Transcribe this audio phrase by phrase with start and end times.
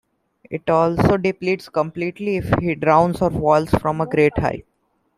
[0.49, 4.65] It also depletes completely if he drowns or falls from a great height.